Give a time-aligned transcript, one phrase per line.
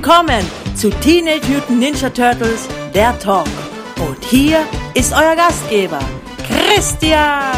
[0.00, 0.46] Willkommen
[0.76, 3.48] zu Teenage Mutant Ninja Turtles, der Talk.
[3.98, 4.60] Und hier
[4.94, 5.98] ist euer Gastgeber,
[6.46, 7.52] Christian.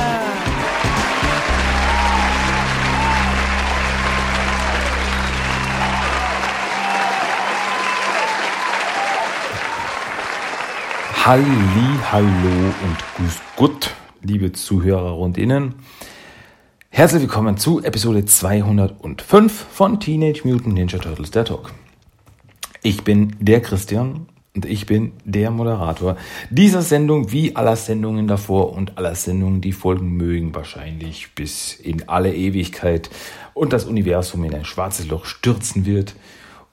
[11.27, 11.45] Halli,
[12.11, 15.75] hallo und grüß Gott, liebe Zuhörer und Innen.
[16.89, 21.71] Herzlich willkommen zu Episode 205 von Teenage Mutant Ninja Turtles, der Talk.
[22.83, 26.17] Ich bin der Christian und ich bin der Moderator
[26.51, 32.09] dieser Sendung, wie aller Sendungen davor und aller Sendungen, die folgen mögen, wahrscheinlich bis in
[32.09, 33.11] alle Ewigkeit
[33.55, 36.15] und das Universum in ein schwarzes Loch stürzen wird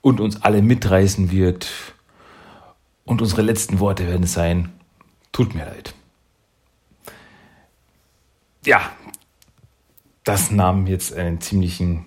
[0.00, 1.68] und uns alle mitreißen wird.
[3.04, 4.72] Und unsere letzten Worte werden sein,
[5.32, 5.94] tut mir leid.
[8.64, 8.90] Ja,
[10.24, 12.04] das nahm jetzt einen ziemlichen,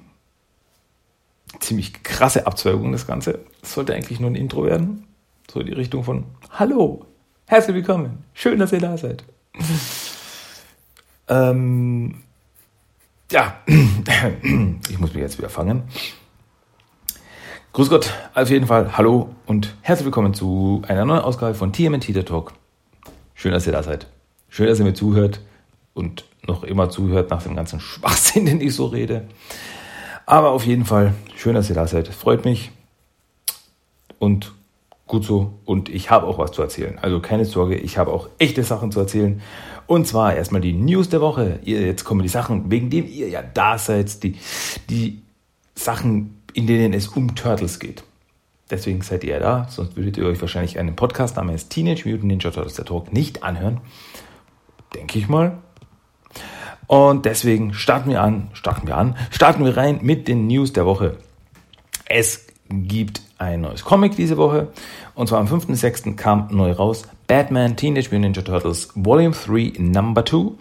[1.61, 3.39] ziemlich krasse Abzweigung, das Ganze.
[3.61, 5.07] Das sollte eigentlich nur ein Intro werden.
[5.49, 7.05] So in die Richtung von Hallo,
[7.47, 9.23] herzlich willkommen, schön, dass ihr da seid.
[11.27, 12.23] ähm,
[13.31, 13.55] ja,
[14.89, 15.83] ich muss mich jetzt wieder fangen.
[17.73, 22.05] Grüß Gott, auf jeden Fall, hallo und herzlich willkommen zu einer neuen Ausgabe von TMNT
[22.05, 22.53] The Talk.
[23.33, 24.07] Schön, dass ihr da seid.
[24.49, 25.41] Schön, dass ihr mir zuhört
[25.93, 29.27] und noch immer zuhört nach dem ganzen Schwachsinn, den ich so rede.
[30.31, 32.07] Aber auf jeden Fall, schön, dass ihr da seid.
[32.07, 32.71] Freut mich.
[34.17, 34.53] Und
[35.05, 35.55] gut so.
[35.65, 36.97] Und ich habe auch was zu erzählen.
[36.99, 39.41] Also keine Sorge, ich habe auch echte Sachen zu erzählen.
[39.87, 41.59] Und zwar erstmal die News der Woche.
[41.63, 44.23] Jetzt kommen die Sachen, wegen dem ihr ja da seid.
[44.23, 44.37] Die,
[44.89, 45.21] die
[45.75, 48.05] Sachen, in denen es um Turtles geht.
[48.69, 49.67] Deswegen seid ihr ja da.
[49.69, 53.43] Sonst würdet ihr euch wahrscheinlich einen Podcast namens Teenage Mutant Ninja Turtles der Talk nicht
[53.43, 53.81] anhören.
[54.95, 55.57] Denke ich mal.
[56.91, 60.85] Und deswegen starten wir an, starten wir an, starten wir rein mit den News der
[60.85, 61.15] Woche.
[62.03, 64.73] Es gibt ein neues Comic diese Woche.
[65.15, 66.17] Und zwar am 5.6.
[66.17, 70.51] kam neu raus Batman Teenage Mutant Ninja Turtles Volume 3 Number 2.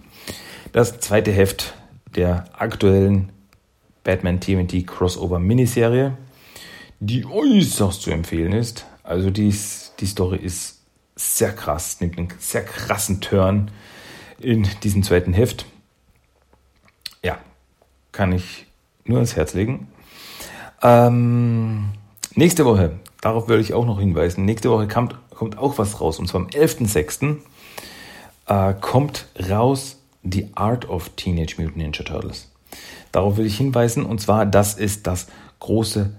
[0.70, 1.74] Das zweite Heft
[2.14, 3.30] der aktuellen
[4.04, 6.16] Batman TMT Crossover Miniserie,
[7.00, 8.86] die äußerst zu empfehlen ist.
[9.02, 9.52] Also die,
[9.98, 10.80] die Story ist
[11.16, 13.72] sehr krass, nimmt einen sehr krassen Turn
[14.38, 15.66] in diesem zweiten Heft
[18.20, 18.66] kann ich
[19.06, 19.88] nur ans Herz legen.
[20.82, 21.88] Ähm,
[22.34, 26.19] nächste Woche, darauf würde ich auch noch hinweisen, nächste Woche kommt, kommt auch was raus.
[26.19, 27.38] Und zwar am 11.06.
[28.47, 32.53] Äh, kommt raus The Art of Teenage Mutant Ninja Turtles.
[33.10, 34.04] Darauf will ich hinweisen.
[34.04, 35.28] Und zwar, das ist das
[35.60, 36.14] große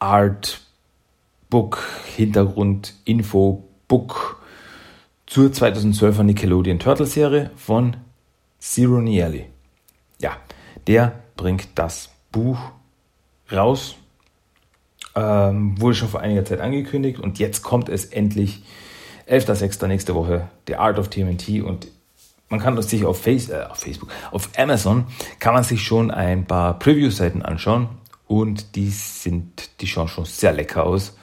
[0.00, 4.42] Artbook, Hintergrund, Info, Book
[5.28, 7.96] zur 2012er Nickelodeon Turtle Serie von
[8.58, 9.46] Zero Nielli
[10.20, 10.36] ja,
[10.86, 12.58] der bringt das Buch
[13.50, 13.96] raus.
[15.14, 18.62] Ähm, wurde schon vor einiger Zeit angekündigt und jetzt kommt es endlich.
[19.26, 19.86] 11.06.
[19.86, 21.88] nächste Woche, The Art of TMNT und
[22.48, 25.06] man kann sich auf, Face, äh, auf Facebook, auf Amazon
[25.38, 27.88] kann man sich schon ein paar Preview-Seiten anschauen
[28.26, 31.14] und die sind, die schauen schon sehr lecker aus.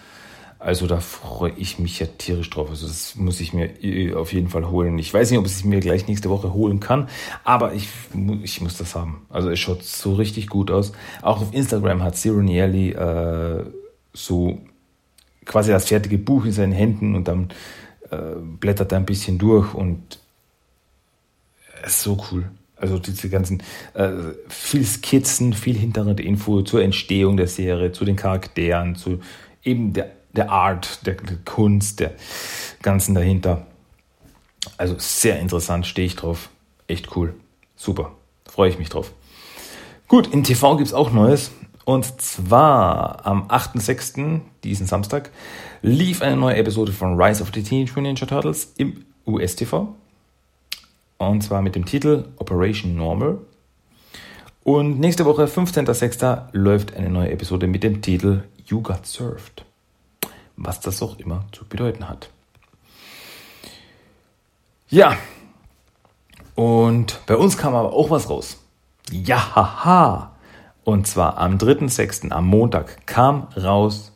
[0.57, 2.69] Also da freue ich mich ja tierisch drauf.
[2.69, 4.97] Also das muss ich mir äh, auf jeden Fall holen.
[4.97, 7.09] Ich weiß nicht, ob ich es mir gleich nächste Woche holen kann,
[7.43, 7.89] aber ich,
[8.43, 9.25] ich muss das haben.
[9.29, 10.93] Also es schaut so richtig gut aus.
[11.21, 13.65] Auch auf Instagram hat Zero Nielli äh,
[14.13, 14.59] so
[15.45, 17.49] quasi das fertige Buch in seinen Händen und dann
[18.09, 20.19] äh, blättert er ein bisschen durch und
[21.85, 22.49] ist so cool.
[22.77, 23.61] Also diese ganzen,
[23.93, 24.11] äh,
[24.49, 29.19] viel Skizzen, viel Hintergrundinfo zur Entstehung der Serie, zu den Charakteren, zu
[29.63, 32.13] eben der der Art, der, der Kunst, der
[32.81, 33.65] Ganzen dahinter.
[34.77, 36.49] Also sehr interessant, stehe ich drauf.
[36.87, 37.33] Echt cool.
[37.75, 38.11] Super.
[38.45, 39.11] Freue ich mich drauf.
[40.07, 41.51] Gut, in TV gibt es auch Neues.
[41.83, 45.29] Und zwar am 8.6., diesen Samstag,
[45.83, 49.93] lief eine neue Episode von Rise of the Teenage Mutant Ninja Turtles im US-TV.
[51.17, 53.37] Und zwar mit dem Titel Operation Normal.
[54.63, 59.63] Und nächste Woche, 15.06., läuft eine neue Episode mit dem Titel You Got Served
[60.57, 62.29] was das auch immer zu bedeuten hat.
[64.89, 65.17] Ja,
[66.55, 68.57] und bei uns kam aber auch was raus.
[69.11, 70.31] Ja, haha.
[70.83, 74.13] Und zwar am 3.6., am Montag, kam raus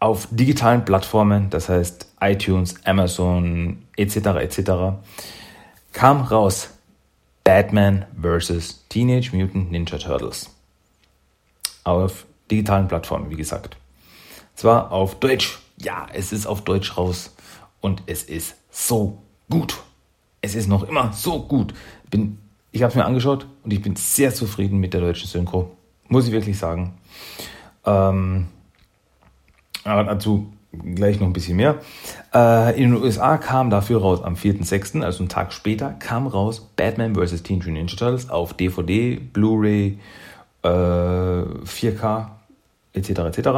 [0.00, 4.16] auf digitalen Plattformen, das heißt iTunes, Amazon etc.
[4.16, 4.60] etc.
[5.92, 6.70] kam raus
[7.44, 8.84] Batman vs.
[8.88, 10.50] Teenage Mutant Ninja Turtles.
[11.84, 13.76] Auf digitalen Plattformen, wie gesagt.
[14.58, 15.60] Zwar auf Deutsch.
[15.80, 17.32] Ja, es ist auf Deutsch raus.
[17.80, 19.78] Und es ist so gut.
[20.40, 21.72] Es ist noch immer so gut.
[22.10, 22.38] Bin,
[22.72, 25.70] ich habe es mir angeschaut und ich bin sehr zufrieden mit der deutschen Synchro.
[26.08, 26.94] Muss ich wirklich sagen.
[27.86, 28.48] Ähm,
[29.84, 31.76] Aber dazu gleich noch ein bisschen mehr.
[32.34, 36.68] Äh, in den USA kam dafür raus am 4.6., also einen Tag später, kam raus
[36.74, 37.44] Batman vs.
[37.44, 40.00] Teen Ninja Turtles auf DVD, Blu-ray,
[40.64, 42.30] äh, 4K
[42.92, 43.10] etc.
[43.10, 43.48] etc.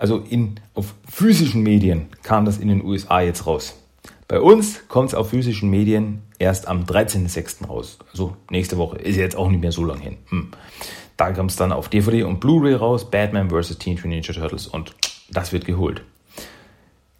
[0.00, 3.76] Also in, auf physischen Medien kam das in den USA jetzt raus.
[4.28, 7.66] Bei uns kommt es auf physischen Medien erst am 13.06.
[7.66, 7.98] raus.
[8.10, 8.96] Also nächste Woche.
[8.96, 10.16] Ist jetzt auch nicht mehr so lange hin.
[10.30, 10.52] Hm.
[11.18, 13.10] Da kam es dann auf DVD und Blu-ray raus.
[13.10, 13.76] Batman vs.
[13.76, 14.66] Teen Ninja Turtles.
[14.66, 14.94] Und
[15.30, 16.02] das wird geholt.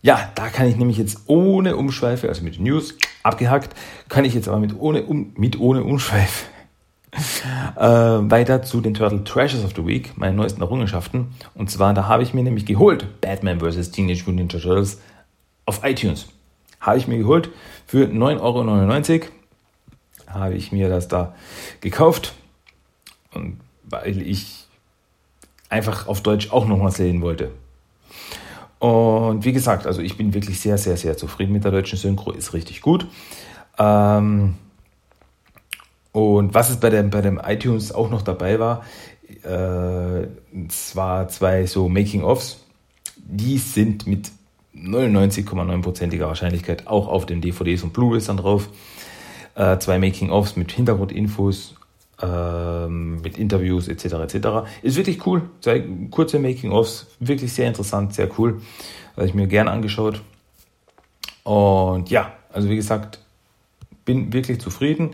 [0.01, 3.75] Ja, da kann ich nämlich jetzt ohne Umschweife, also mit News abgehackt,
[4.09, 6.47] kann ich jetzt aber mit ohne, um, mit ohne Umschweife
[7.13, 11.29] äh, weiter zu den Turtle Treasures of the Week, meinen neuesten Errungenschaften.
[11.55, 13.91] Und zwar, da habe ich mir nämlich geholt Batman vs.
[13.91, 15.01] Teenage Mutant Ninja Turtles
[15.67, 16.27] auf iTunes.
[16.81, 17.51] Habe ich mir geholt
[17.87, 19.25] für 9,99 Euro.
[20.29, 21.35] Habe ich mir das da
[21.81, 22.35] gekauft.
[23.33, 24.67] Und weil ich
[25.69, 27.51] einfach auf Deutsch auch noch was sehen wollte.
[28.79, 32.33] Und wie gesagt, also ich bin wirklich sehr, sehr, sehr zufrieden mit der deutschen Synchro,
[32.33, 33.07] ist richtig gut.
[33.79, 34.55] Ähm,
[36.13, 38.85] und was es bei dem, bei dem iTunes auch noch dabei war,
[39.45, 40.27] äh,
[40.69, 42.65] zwar zwei so Making-ofs,
[43.17, 44.31] die sind mit
[44.75, 48.69] 99,9%iger Wahrscheinlichkeit auch auf den DVDs und Blu-rays dann drauf.
[49.55, 51.75] Äh, zwei Making-ofs mit Hintergrundinfos
[52.23, 54.05] ähm, mit Interviews etc.
[54.05, 54.49] etc.
[54.83, 55.43] Ist wirklich cool.
[55.61, 58.61] Zwei kurze Making-ofs, wirklich sehr interessant, sehr cool.
[59.17, 60.21] Habe ich mir gern angeschaut.
[61.45, 63.21] Und ja, also wie gesagt,
[64.05, 65.11] bin wirklich zufrieden.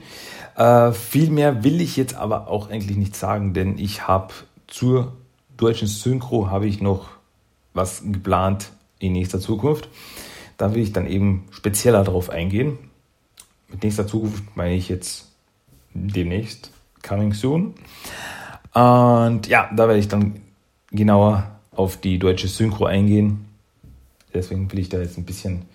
[0.56, 4.32] Äh, viel mehr will ich jetzt aber auch eigentlich nicht sagen, denn ich habe
[4.67, 5.12] zur
[5.56, 7.08] deutschen Synchro habe ich noch
[7.75, 9.88] was geplant in nächster Zukunft.
[10.56, 12.79] Da will ich dann eben spezieller darauf eingehen.
[13.69, 15.31] Mit nächster Zukunft meine ich jetzt
[15.93, 16.70] demnächst
[17.06, 17.75] coming soon.
[18.73, 20.41] Und ja, da werde ich dann
[20.91, 23.47] genauer auf die deutsche Synchro eingehen.
[24.32, 25.67] Deswegen will ich da jetzt ein bisschen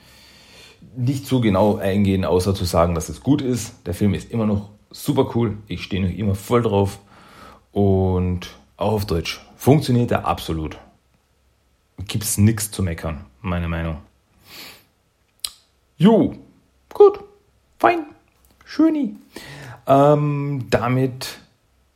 [0.95, 3.73] nicht so genau eingehen, außer zu sagen, dass es gut ist.
[3.85, 5.57] Der Film ist immer noch super cool.
[5.67, 6.99] Ich stehe noch immer voll drauf.
[7.71, 10.77] Und auch auf Deutsch funktioniert er absolut.
[12.07, 13.97] Gibt es nichts zu meckern, meine Meinung.
[15.97, 16.33] Jo,
[16.93, 17.19] gut,
[17.77, 18.05] fein,
[18.65, 19.15] schöni.
[19.85, 21.38] Ähm, damit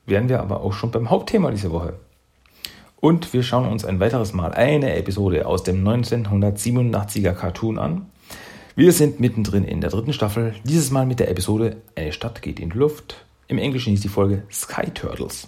[0.06, 1.96] wären wir aber auch schon beim Hauptthema dieser Woche.
[2.98, 8.06] Und wir schauen uns ein weiteres Mal eine Episode aus dem 1987er Cartoon an.
[8.78, 12.60] Wir sind mittendrin in der dritten Staffel, dieses Mal mit der Episode Eine Stadt geht
[12.60, 13.26] in die Luft.
[13.48, 15.48] Im Englischen hieß die Folge Sky Turtles.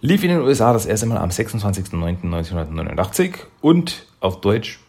[0.00, 4.80] Lief in den USA das erste Mal am 26.09.1989 und auf Deutsch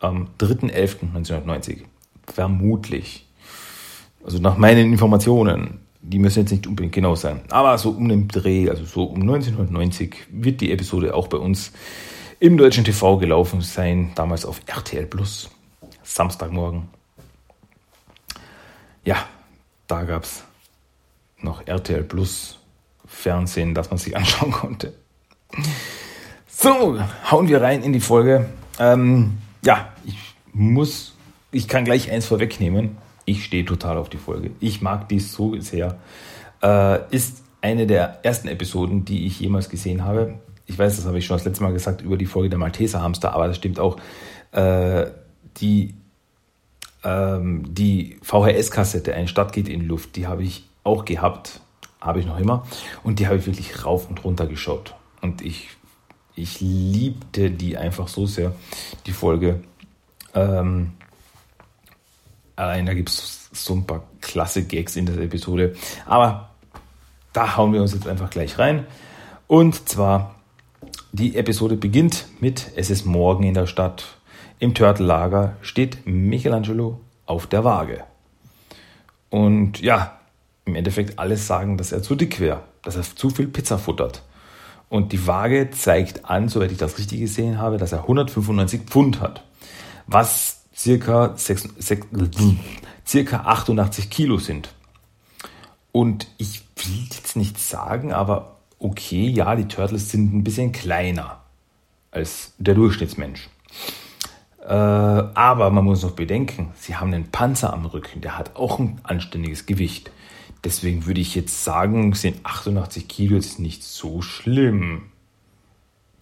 [0.00, 1.84] am 3.11.1990.
[2.26, 3.26] Vermutlich.
[4.22, 8.26] Also nach meinen Informationen die müssen jetzt nicht unbedingt genau sein, aber so um den
[8.26, 11.72] Dreh, also so um 1990 wird die Episode auch bei uns
[12.38, 15.50] im deutschen TV gelaufen sein, damals auf RTL Plus,
[16.10, 16.88] Samstagmorgen.
[19.04, 19.16] Ja,
[19.86, 20.42] da gab es
[21.40, 22.58] noch RTL Plus
[23.06, 24.92] Fernsehen, das man sich anschauen konnte.
[26.48, 26.98] So,
[27.30, 28.46] hauen wir rein in die Folge.
[28.78, 30.16] Ähm, ja, ich
[30.52, 31.14] muss,
[31.52, 32.98] ich kann gleich eins vorwegnehmen.
[33.24, 34.50] Ich stehe total auf die Folge.
[34.58, 35.98] Ich mag die so sehr.
[36.60, 40.40] Äh, ist eine der ersten Episoden, die ich jemals gesehen habe.
[40.66, 43.00] Ich weiß, das habe ich schon das letzte Mal gesagt über die Folge der Malteser
[43.00, 43.96] Hamster, aber das stimmt auch.
[44.50, 45.06] Äh,
[45.58, 45.94] die
[47.04, 51.60] ähm, die VHS-Kassette, ein Stadt geht in Luft, die habe ich auch gehabt,
[52.00, 52.66] habe ich noch immer.
[53.02, 54.94] Und die habe ich wirklich rauf und runter geschaut.
[55.20, 55.68] Und ich,
[56.34, 58.52] ich liebte die einfach so sehr,
[59.06, 59.60] die Folge.
[60.34, 60.92] Ähm,
[62.60, 65.74] Allein da gibt es so ein paar klasse Gags in der Episode.
[66.04, 66.50] Aber
[67.32, 68.86] da hauen wir uns jetzt einfach gleich rein.
[69.46, 70.34] Und zwar,
[71.10, 74.18] die Episode beginnt mit Es ist morgen in der Stadt.
[74.60, 78.04] Im Turtle-Lager steht Michelangelo auf der Waage.
[79.30, 80.18] Und ja,
[80.66, 84.22] im Endeffekt alles sagen, dass er zu dick wäre, dass er zu viel Pizza futtert.
[84.90, 89.20] Und die Waage zeigt an, soweit ich das richtig gesehen habe, dass er 195 Pfund
[89.22, 89.42] hat.
[90.06, 92.06] Was circa, 6, 6,
[93.06, 94.74] circa 88 Kilo sind.
[95.90, 101.40] Und ich will jetzt nicht sagen, aber okay, ja, die Turtles sind ein bisschen kleiner
[102.10, 103.48] als der Durchschnittsmensch.
[104.62, 108.78] Äh, aber man muss noch bedenken, sie haben einen Panzer am Rücken, der hat auch
[108.78, 110.10] ein anständiges Gewicht.
[110.64, 115.10] Deswegen würde ich jetzt sagen, sind 88 Kilo jetzt nicht so schlimm.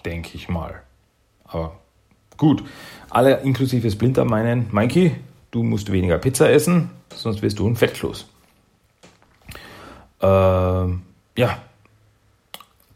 [0.04, 0.83] Denke ich mal.
[1.45, 1.73] Aber
[2.38, 2.62] Gut,
[3.11, 5.12] alle inklusive Splinter meinen, Mikey,
[5.50, 8.28] du musst weniger Pizza essen, sonst wirst du ein Fettkloß.
[10.21, 11.02] Ähm,
[11.37, 11.59] ja,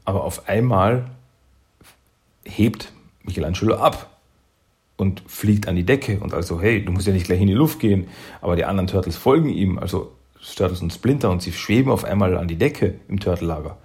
[0.05, 1.07] aber auf einmal
[2.45, 2.93] hebt
[3.25, 4.12] Michelangelo ab
[4.97, 7.55] und fliegt an die Decke und also, hey, du musst ja nicht gleich in die
[7.55, 8.09] Luft gehen,
[8.41, 10.13] aber die anderen Turtles folgen ihm, also
[10.57, 13.79] Turtles und Splinter und sie schweben auf einmal an die Decke im Turtle-Lager.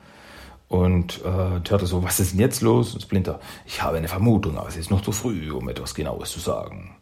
[0.69, 2.93] Und äh, Turtle so, was ist denn jetzt los?
[2.93, 6.31] Und Splinter, ich habe eine Vermutung, aber es ist noch zu früh, um etwas Genaues
[6.31, 6.95] zu sagen.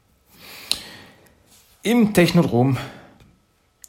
[1.82, 2.78] Im Technodrom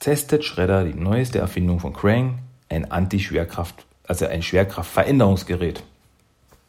[0.01, 5.83] testet Shredder die neueste Erfindung von Krang, ein Anti-Schwerkraft, also ein Schwerkraftveränderungsgerät.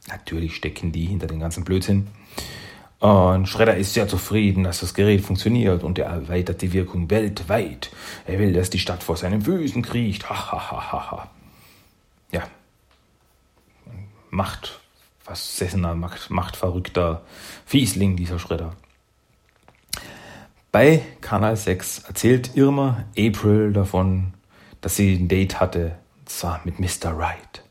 [0.08, 2.08] Natürlich stecken die hinter den ganzen Blödsinn.
[3.00, 7.92] Und Schredder ist sehr zufrieden, dass das Gerät funktioniert und er erweitert die Wirkung weltweit.
[8.26, 10.30] Er will, dass die Stadt vor seinen Füßen kriecht.
[10.30, 11.30] Ha, ha, ha, ha, ha.
[12.32, 12.44] Ja.
[14.32, 14.80] Macht,
[15.26, 17.22] was sessener, macht, machtverrückter
[17.66, 18.76] Fiesling, dieser Schredder.
[20.72, 24.34] Bei Kanal 6 erzählt Irma April davon,
[24.82, 27.18] dass sie ein Date hatte, und zwar mit Mr.
[27.18, 27.64] Wright.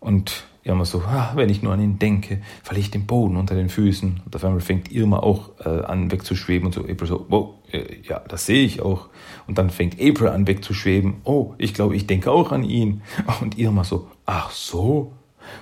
[0.00, 3.54] Und Irma so, ah, wenn ich nur an ihn denke, falle ich den Boden unter
[3.54, 4.20] den Füßen.
[4.24, 7.84] Und auf einmal fängt Irma auch äh, an wegzuschweben und so April so, wow, äh,
[8.02, 9.08] ja, das sehe ich auch.
[9.46, 13.02] Und dann fängt April an wegzuschweben, oh, ich glaube, ich denke auch an ihn.
[13.40, 15.12] Und Irma so, ach so.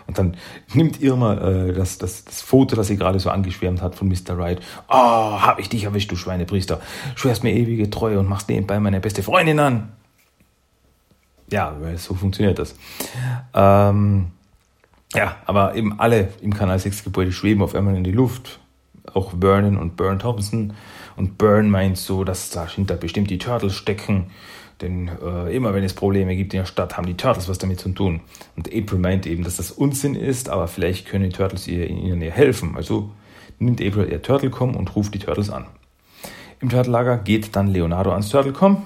[0.06, 0.38] Und dann
[0.72, 4.38] nimmt Irma äh, das, das, das Foto, das sie gerade so angeschwärmt hat von Mr.
[4.38, 4.60] Wright.
[4.88, 6.80] Oh, hab ich dich erwischt, du Schweinepriester.
[7.14, 9.92] Schwörst mir ewige Treue und machst nebenbei meine beste Freundin an.
[11.50, 12.74] Ja, so funktioniert das.
[13.52, 14.28] Ähm,
[15.14, 18.60] ja, aber eben alle im Kanal 6 Gebäude schweben auf einmal in die Luft.
[19.12, 20.72] Auch Vernon und Burn Thompson.
[21.16, 24.30] Und Burn meint so, dass dahinter bestimmt die Turtles stecken.
[24.80, 27.80] Denn äh, immer wenn es Probleme gibt in der Stadt, haben die Turtles was damit
[27.80, 28.20] zu tun.
[28.56, 31.98] Und April meint eben, dass das Unsinn ist, aber vielleicht können die Turtles ihr in
[31.98, 32.74] ihrer Nähe helfen.
[32.76, 33.10] Also
[33.58, 35.66] nimmt April ihr Turtlecom und ruft die Turtles an.
[36.60, 38.82] Im Turtle-Lager geht dann Leonardo ans Turtlecom.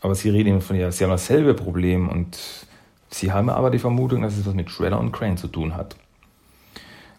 [0.00, 2.38] Aber sie reden immer von ja, sie haben dasselbe Problem und
[3.10, 5.96] Sie haben aber die Vermutung, dass es was mit Shredder und Crane zu tun hat.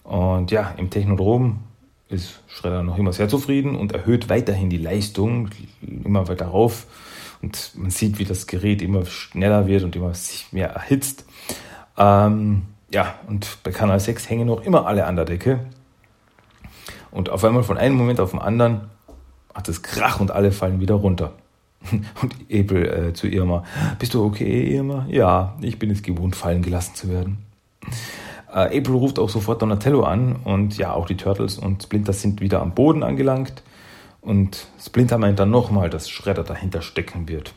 [0.04, 1.60] Und ja, im Technodrom
[2.10, 5.50] ist Shredder noch immer sehr zufrieden und erhöht weiterhin die Leistung,
[5.82, 6.88] immer weiter rauf.
[7.42, 11.26] Und man sieht, wie das Gerät immer schneller wird und immer sich mehr erhitzt.
[11.98, 15.60] Ähm, ja, und bei Kanal 6 hängen noch immer alle an der Decke.
[17.10, 18.82] Und auf einmal von einem Moment auf den anderen
[19.54, 21.34] macht es Krach und alle fallen wieder runter.
[22.22, 23.64] Und April äh, zu Irma,
[24.00, 25.06] bist du okay, Irma?
[25.10, 27.40] Ja, ich bin es gewohnt, fallen gelassen zu werden.
[28.52, 32.42] Äh, April ruft auch sofort Donatello an und ja, auch die Turtles und Splinter sind
[32.42, 33.64] wieder am Boden angelangt.
[34.22, 37.54] Und Splinter meint dann nochmal, dass Shredder dahinter stecken wird.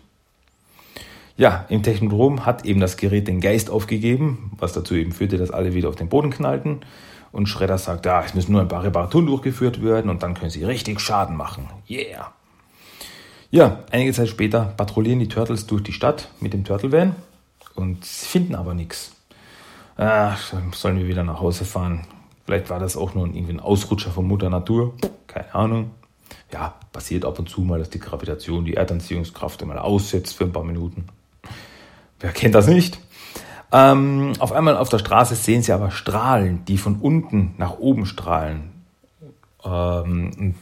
[1.36, 5.50] Ja, im Technodrom hat eben das Gerät den Geist aufgegeben, was dazu eben führte, dass
[5.50, 6.80] alle wieder auf den Boden knallten.
[7.32, 10.50] Und Shredder sagt, ja, es müssen nur ein paar Reparaturen durchgeführt werden und dann können
[10.50, 11.68] sie richtig Schaden machen.
[11.90, 12.32] Yeah!
[13.54, 17.14] Ja, einige Zeit später patrouillieren die Turtles durch die Stadt mit dem Turtle Van
[17.76, 19.12] und finden aber nichts.
[19.96, 22.04] Ach, sollen wir wieder nach Hause fahren.
[22.44, 24.94] Vielleicht war das auch nur irgendwie ein Ausrutscher von Mutter Natur.
[25.28, 25.92] Keine Ahnung.
[26.52, 30.52] Ja, passiert ab und zu mal, dass die Gravitation die Erdanziehungskraft einmal aussetzt für ein
[30.52, 31.06] paar Minuten.
[32.18, 32.98] Wer kennt das nicht?
[33.70, 38.04] Ähm, auf einmal auf der Straße sehen sie aber Strahlen, die von unten nach oben
[38.04, 38.72] strahlen.
[39.64, 40.56] Ähm,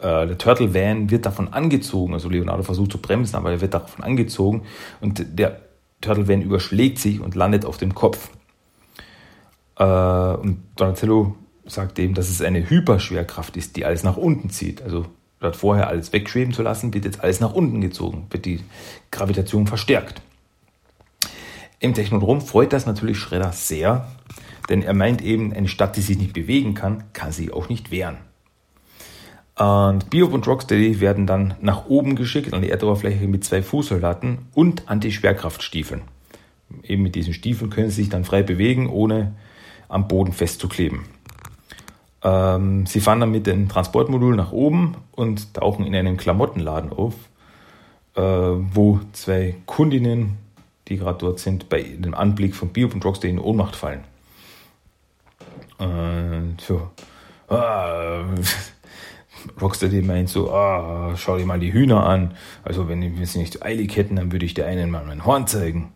[0.00, 3.74] äh, der Turtle Van wird davon angezogen, also Leonardo versucht zu bremsen, aber er wird
[3.74, 4.62] davon angezogen
[5.00, 5.60] und der
[6.00, 8.30] Turtle Van überschlägt sich und landet auf dem Kopf.
[9.78, 14.82] Äh, und Donatello sagt eben, dass es eine Hyperschwerkraft ist, die alles nach unten zieht.
[14.82, 15.06] Also
[15.38, 18.60] statt vorher alles wegschweben zu lassen, wird jetzt alles nach unten gezogen, wird die
[19.10, 20.20] Gravitation verstärkt.
[21.78, 24.06] Im Technodrom freut das natürlich Schredder sehr,
[24.68, 27.90] denn er meint eben, eine Stadt, die sich nicht bewegen kann, kann sie auch nicht
[27.90, 28.18] wehren.
[29.60, 34.38] Und Biob und Rocksteady werden dann nach oben geschickt an die Erdoberfläche mit zwei Fußsoldaten
[34.54, 36.00] und Anti-Schwerkraftstiefeln.
[36.82, 39.34] Eben mit diesen Stiefeln können sie sich dann frei bewegen, ohne
[39.86, 41.00] am Boden festzukleben.
[42.22, 47.12] Ähm, sie fahren dann mit dem Transportmodul nach oben und tauchen in einem Klamottenladen auf,
[48.14, 50.38] äh, wo zwei Kundinnen,
[50.88, 54.04] die gerade dort sind, bei dem Anblick von Biob und Rocksteady in Ohnmacht fallen.
[55.76, 56.88] Und so,
[57.50, 58.24] ah,
[59.60, 62.34] Rocksteady meint so, ah, schau dir mal die Hühner an.
[62.62, 65.46] Also wenn wir es nicht eilig hätten, dann würde ich dir einen mal mein Horn
[65.46, 65.92] zeigen.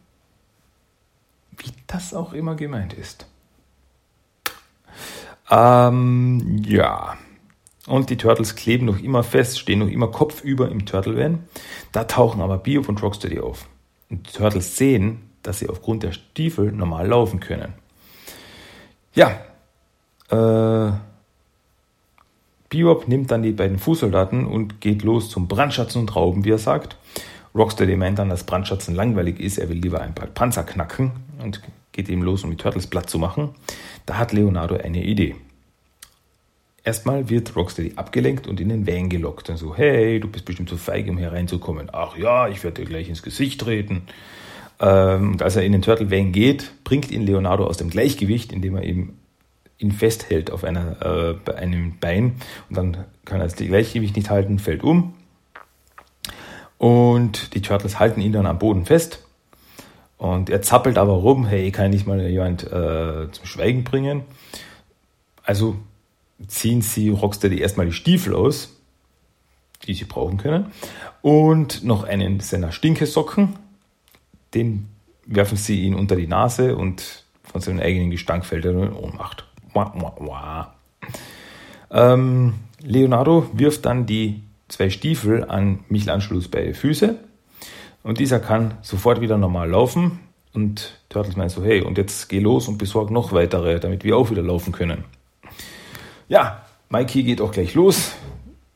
[1.57, 3.27] Wie das auch immer gemeint ist.
[5.51, 7.17] Ähm, ja.
[7.87, 11.45] Und die Turtles kleben noch immer fest, stehen noch immer kopfüber im Turtle Van.
[11.93, 13.69] Da tauchen aber Biob und Rocksteady auf.
[14.09, 17.75] Und die Turtles sehen, dass sie aufgrund der Stiefel normal laufen können.
[19.15, 19.39] Ja,
[20.31, 20.93] äh,
[22.75, 26.59] Bebop nimmt dann die beiden Fußsoldaten und geht los zum Brandschatzen und Rauben, wie er
[26.59, 26.97] sagt.
[27.55, 31.63] Rocksteady meint dann, dass Brandschatzen langweilig ist, er will lieber ein paar Panzer knacken und
[31.93, 33.51] geht eben los, um die Turtles platt zu machen.
[34.07, 35.37] Da hat Leonardo eine Idee.
[36.83, 39.49] Erstmal wird Rocksteady abgelenkt und in den Van gelockt.
[39.49, 41.91] Dann so, hey, du bist bestimmt zu feig, um hier reinzukommen.
[41.93, 44.03] Ach ja, ich werde dir gleich ins Gesicht treten.
[44.81, 48.53] Ähm, und als er in den Turtle Van geht, bringt ihn Leonardo aus dem Gleichgewicht,
[48.53, 49.17] indem er eben
[49.79, 52.37] ihn festhält auf einer, äh, einem Bein.
[52.69, 55.15] Und dann kann er das Gleichgewicht nicht halten, fällt um.
[56.79, 59.25] Und die Turtles halten ihn dann am Boden fest.
[60.17, 64.23] Und er zappelt aber rum, hey, kann ich nicht mal jemand äh, zum Schweigen bringen?
[65.43, 65.77] Also
[66.47, 68.81] ziehen sie Rocksteady erstmal die Stiefel aus,
[69.87, 70.73] die sie brauchen können,
[71.23, 73.57] und noch einen seiner Stinkesocken,
[74.55, 74.89] den
[75.27, 79.47] werfen sie ihn unter die Nase und von seinem eigenen Gestank fällt er in Ohnmacht.
[81.91, 87.17] Ähm, Leonardo wirft dann die zwei Stiefel an Michelangelos beide Füße
[88.03, 90.21] und dieser kann sofort wieder normal laufen
[90.53, 94.17] und Turtles meint so, hey, und jetzt geh los und besorg noch weitere, damit wir
[94.17, 95.05] auch wieder laufen können.
[96.29, 98.13] Ja, Mikey geht auch gleich los,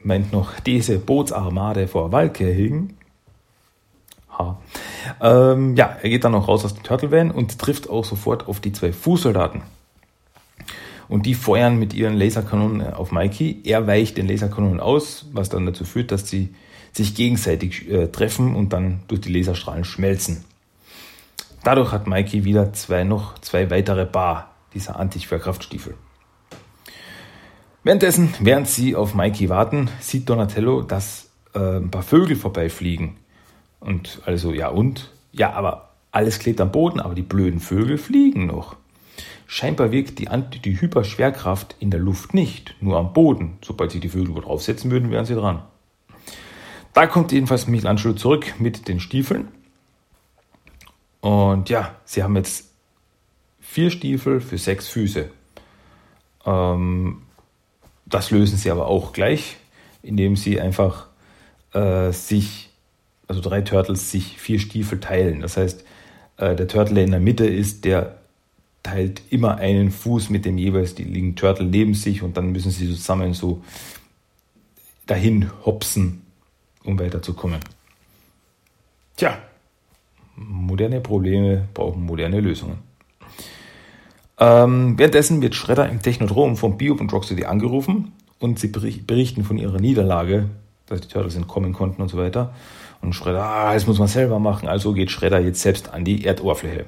[0.00, 2.97] meint noch diese Bootsarmade vor Walkerhingen.
[4.38, 4.59] Ha.
[5.21, 8.49] Ähm, ja, er geht dann noch raus aus dem Turtle Van und trifft auch sofort
[8.49, 9.62] auf die zwei Fußsoldaten.
[11.08, 13.62] Und die feuern mit ihren Laserkanonen auf Mikey.
[13.64, 16.54] Er weicht den Laserkanonen aus, was dann dazu führt, dass sie
[16.92, 20.44] sich gegenseitig äh, treffen und dann durch die Laserstrahlen schmelzen.
[21.64, 25.94] Dadurch hat Mikey wieder zwei, noch zwei weitere Bar dieser Antischwerkraftstiefel.
[27.84, 33.16] Währenddessen, während sie auf Mikey warten, sieht Donatello, dass äh, ein paar Vögel vorbeifliegen.
[33.80, 35.10] Und also, ja und?
[35.32, 38.76] Ja, aber alles klebt am Boden, aber die blöden Vögel fliegen noch.
[39.50, 43.56] Scheinbar wirkt die, Anti die Hyperschwerkraft in der Luft nicht, nur am Boden.
[43.65, 45.63] Sobald sie die Vögel wo draufsetzen würden, wären sie dran.
[46.93, 49.49] Da kommt jedenfalls Michelangelo zurück mit den Stiefeln.
[51.23, 52.71] Und ja, sie haben jetzt
[53.58, 55.30] vier Stiefel für sechs Füße.
[56.45, 57.23] Ähm,
[58.04, 59.56] das lösen sie aber auch gleich,
[60.02, 61.06] indem sie einfach
[61.73, 62.69] äh, sich,
[63.26, 65.41] also drei Turtles, sich vier Stiefel teilen.
[65.41, 65.87] Das heißt,
[66.37, 68.18] äh, der Turtle, der in der Mitte ist, der
[68.88, 72.70] teilt immer einen Fuß mit dem jeweils die liegen Turtle neben sich und dann müssen
[72.70, 73.62] sie zusammen so
[75.06, 76.22] dahin hopsen,
[76.84, 77.60] um weiterzukommen.
[79.16, 79.38] Tja,
[80.36, 82.78] moderne Probleme brauchen moderne Lösungen.
[84.38, 89.58] Ähm, währenddessen wird Shredder im Technodrom von Biob und Rocksteady angerufen und sie berichten von
[89.58, 90.48] ihrer Niederlage,
[90.86, 92.54] dass die Turtles entkommen konnten und so weiter.
[93.02, 96.24] Und Shredder, ah, das muss man selber machen, also geht Shredder jetzt selbst an die
[96.24, 96.86] Erdoberfläche.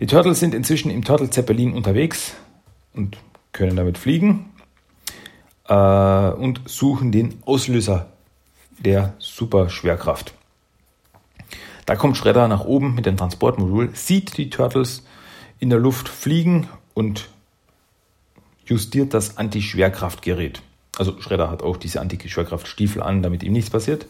[0.00, 2.34] Die Turtles sind inzwischen im Turtle Zeppelin unterwegs
[2.94, 3.16] und
[3.52, 4.50] können damit fliegen
[5.68, 8.08] äh, und suchen den Auslöser
[8.78, 10.34] der Superschwerkraft.
[11.86, 15.04] Da kommt Shredder nach oben mit dem Transportmodul, sieht die Turtles
[15.60, 17.28] in der Luft fliegen und
[18.66, 20.62] justiert das Anti-Schwerkraftgerät.
[20.96, 24.06] Also Schredder hat auch diese Anti-Schwerkraftstiefel an, damit ihm nichts passiert.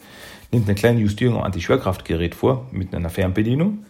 [0.53, 3.85] Nimmt eine kleine Justierung am Anti-Schwerkraftgerät vor mit einer Fernbedienung.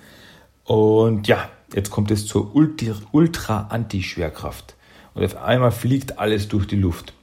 [0.64, 4.74] Und ja, jetzt kommt es zur Ultra-Anti-Schwerkraft.
[5.14, 7.14] Und auf einmal fliegt alles durch die Luft.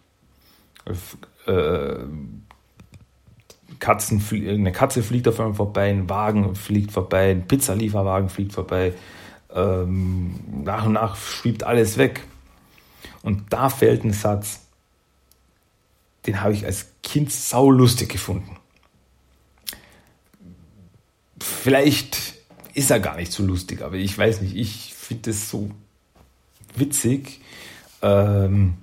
[1.46, 1.98] Äh,
[3.80, 8.94] Katzen, eine Katze fliegt auf einmal vorbei, ein Wagen fliegt vorbei, ein Pizzalieferwagen fliegt vorbei,
[9.54, 12.24] ähm, nach und nach schwebt alles weg.
[13.24, 14.68] Und da fällt ein Satz,
[16.28, 18.58] den habe ich als Kind saulustig gefunden.
[21.40, 22.31] Vielleicht
[22.74, 25.72] ist er gar nicht so lustig, aber ich weiß nicht, ich finde es so
[26.76, 27.42] witzig.
[28.02, 28.76] Ähm,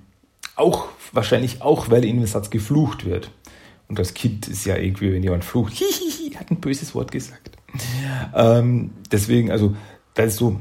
[0.55, 3.31] auch wahrscheinlich auch, weil in dem Satz geflucht wird.
[3.87, 7.57] Und das Kind ist ja irgendwie, wenn jemand flucht, hihihi, hat ein böses Wort gesagt.
[8.35, 9.75] Ähm, deswegen, also
[10.13, 10.59] da ist so,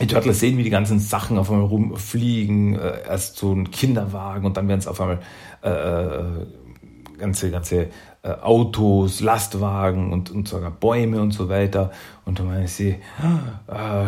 [0.00, 2.78] die Turtles sehen, wie die ganzen Sachen auf einmal rumfliegen.
[2.78, 5.20] Äh, erst so ein Kinderwagen und dann werden es auf einmal
[5.62, 6.46] äh, äh,
[7.18, 7.88] ganze, ganze
[8.22, 11.90] äh, Autos, Lastwagen und, und sogar Bäume und so weiter.
[12.24, 12.96] Und dann meine ich sie,
[13.68, 14.06] äh,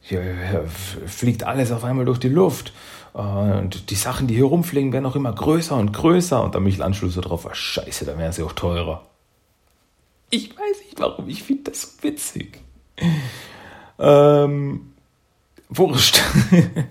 [0.00, 0.64] hier, hier
[1.06, 2.72] fliegt alles auf einmal durch die Luft.
[3.12, 6.42] Und die Sachen, die hier rumfliegen, werden auch immer größer und größer.
[6.42, 9.02] Und dann mich Anschluss so drauf, war scheiße, dann wären sie auch teurer.
[10.30, 12.60] Ich weiß nicht warum, ich finde das so witzig.
[13.98, 14.91] Ähm,
[15.76, 16.20] wurscht.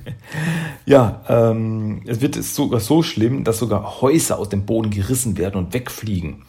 [0.86, 5.56] ja, ähm, es wird sogar so schlimm, dass sogar Häuser aus dem Boden gerissen werden
[5.56, 6.44] und wegfliegen.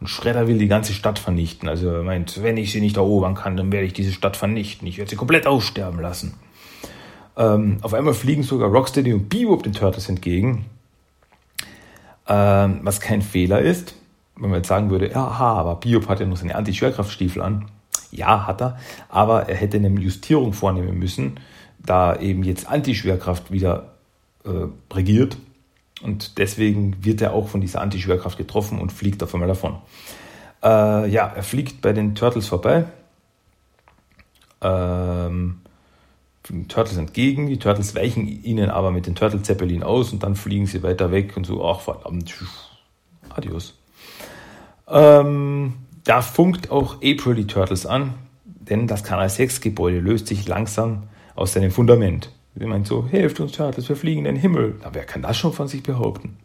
[0.00, 1.68] Und Schredder will die ganze Stadt vernichten.
[1.68, 4.88] Also er meint, wenn ich sie nicht erobern kann, dann werde ich diese Stadt vernichten.
[4.88, 6.34] Ich werde sie komplett aussterben lassen.
[7.36, 10.66] Ähm, auf einmal fliegen sogar Rocksteady und Bebop den Turtles entgegen.
[12.26, 13.94] Ähm, was kein Fehler ist,
[14.36, 17.66] wenn man jetzt sagen würde, ja, aber Bebop hat ja noch seine Anti-Schwerkraftstiefel an.
[18.10, 21.38] Ja, hat er, aber er hätte eine Justierung vornehmen müssen,
[21.84, 23.94] da eben jetzt Antischwerkraft wieder
[24.44, 25.36] äh, regiert.
[26.02, 29.76] Und deswegen wird er auch von dieser Antischwerkraft getroffen und fliegt auf einmal davon.
[30.62, 32.84] Äh, ja, er fliegt bei den Turtles vorbei.
[34.62, 35.60] Ähm,
[36.48, 37.48] den Turtles entgegen.
[37.48, 41.10] Die Turtles weichen ihnen aber mit den Turtle Zeppelin aus und dann fliegen sie weiter
[41.10, 42.34] weg und so, ach verdammt,
[43.28, 43.74] adios.
[44.88, 48.14] Ähm, da funkt auch April die Turtles an,
[48.44, 51.04] denn das Kanal 6 Gebäude löst sich langsam
[51.40, 52.30] aus seinem Fundament.
[52.54, 54.76] Sie meint so, helft uns Turtles, wir fliegen in den Himmel.
[54.82, 56.36] Na, wer kann das schon von sich behaupten?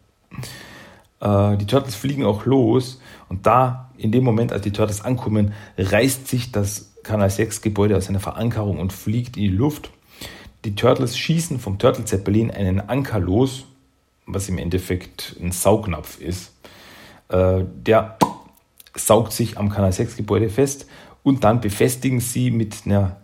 [1.20, 5.52] Äh, die Turtles fliegen auch los und da, in dem Moment, als die Turtles ankommen,
[5.76, 9.90] reißt sich das Kanal 6 Gebäude aus seiner Verankerung und fliegt in die Luft.
[10.64, 13.66] Die Turtles schießen vom Turtle Zeppelin einen Anker los,
[14.26, 16.52] was im Endeffekt ein Saugnapf ist.
[17.28, 18.18] Äh, der
[18.94, 20.86] saugt sich am Kanal 6 Gebäude fest
[21.22, 23.16] und dann befestigen sie mit, einer,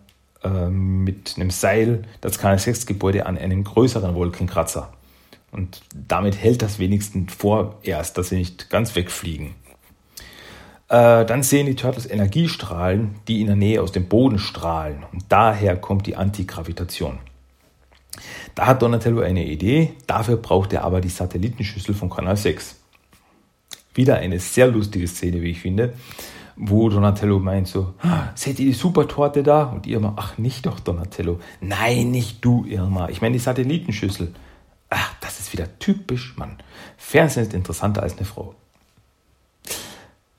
[0.69, 4.93] mit einem Seil das Kanal 6 Gebäude an einen größeren Wolkenkratzer.
[5.51, 9.55] Und damit hält das wenigstens vorerst, dass sie nicht ganz wegfliegen.
[10.89, 15.03] Äh, dann sehen die Turtles Energiestrahlen, die in der Nähe aus dem Boden strahlen.
[15.11, 17.19] Und daher kommt die Antigravitation.
[18.55, 22.75] Da hat Donatello eine Idee, dafür braucht er aber die Satellitenschüssel von Kanal 6.
[23.95, 25.93] Wieder eine sehr lustige Szene, wie ich finde,
[26.55, 29.63] wo Donatello meint so, ah, seht ihr die Supertorte da?
[29.63, 31.39] Und Irma, ach nicht doch Donatello.
[31.61, 34.33] Nein, nicht du Irma, ich meine die Satellitenschüssel.
[34.89, 36.57] Ach, das ist wieder typisch, Mann.
[36.97, 38.55] Fernsehen ist interessanter als eine Frau.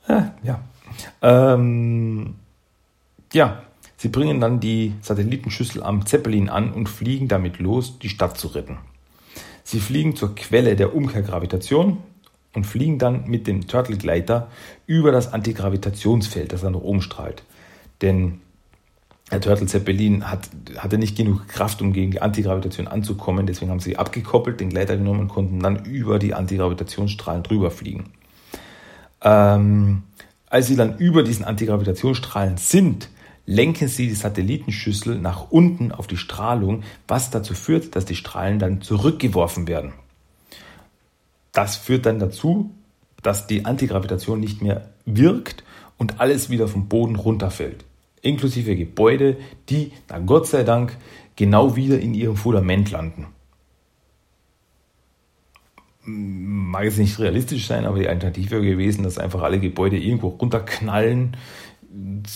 [0.06, 0.60] Ah, ja.
[1.22, 2.36] Ähm,
[3.32, 3.62] ja,
[4.04, 8.48] Sie bringen dann die Satellitenschüssel am Zeppelin an und fliegen damit los, die Stadt zu
[8.48, 8.76] retten.
[9.62, 12.02] Sie fliegen zur Quelle der Umkehrgravitation
[12.54, 14.48] und fliegen dann mit dem Turtle-Gleiter
[14.86, 17.42] über das Antigravitationsfeld, das dann nach oben strahlt.
[18.00, 18.40] Denn
[19.30, 23.46] der Turtle Zeppelin hat, hatte nicht genug Kraft, um gegen die Antigravitation anzukommen.
[23.46, 28.12] Deswegen haben sie abgekoppelt, den Gleiter genommen und konnten dann über die Antigravitationsstrahlen drüber fliegen.
[29.22, 30.02] Ähm,
[30.48, 33.08] als sie dann über diesen Antigravitationsstrahlen sind,
[33.46, 38.58] lenken Sie die Satellitenschüssel nach unten auf die Strahlung, was dazu führt, dass die Strahlen
[38.58, 39.94] dann zurückgeworfen werden.
[41.54, 42.70] Das führt dann dazu,
[43.22, 45.64] dass die Antigravitation nicht mehr wirkt
[45.96, 47.84] und alles wieder vom Boden runterfällt.
[48.20, 49.38] Inklusive Gebäude,
[49.70, 50.96] die, na Gott sei Dank,
[51.36, 53.28] genau wieder in ihrem Fundament landen.
[56.06, 60.28] Mag es nicht realistisch sein, aber die Alternative wäre gewesen, dass einfach alle Gebäude irgendwo
[60.28, 61.36] runterknallen,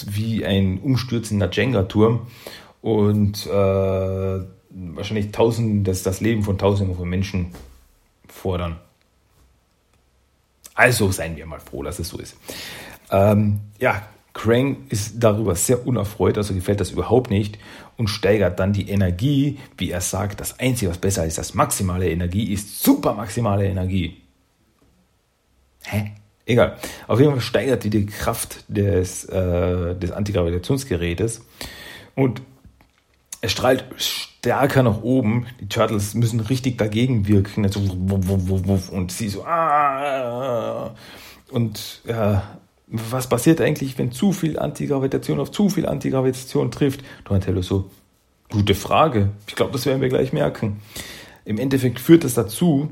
[0.07, 2.29] wie ein umstürzender Jenga-Turm
[2.81, 7.49] und äh, wahrscheinlich tausend, das, das Leben von Tausenden von Menschen
[8.29, 8.77] fordern.
[10.79, 12.37] Also seien wir mal froh, dass es so ist.
[13.11, 14.01] Ähm, ja,
[14.33, 17.59] Krang ist darüber sehr unerfreut, also gefällt das überhaupt nicht
[17.97, 22.09] und steigert dann die Energie, wie er sagt, das Einzige, was besser ist als maximale
[22.09, 24.23] Energie, ist super maximale Energie.
[25.83, 26.13] Hä?
[26.47, 26.77] Egal.
[27.09, 31.45] Auf jeden Fall steigert die die Kraft des, äh, des Antigravitationsgerätes
[32.15, 32.41] und
[33.41, 33.85] es strahlt
[34.39, 35.47] stärker nach oben.
[35.61, 37.65] Die Turtles müssen richtig dagegen wirken.
[37.65, 39.45] Und sie so.
[39.45, 40.95] Ah,
[41.51, 47.03] und ja, was passiert eigentlich, wenn zu viel Antigravitation auf zu viel Antigravitation trifft?
[47.25, 47.91] Donatello so.
[48.51, 49.31] Gute Frage.
[49.47, 50.81] Ich glaube, das werden wir gleich merken.
[51.45, 52.91] Im Endeffekt führt das dazu,